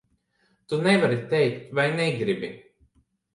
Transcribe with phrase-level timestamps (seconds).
[0.71, 2.51] Tu nevari teikt vai negribi?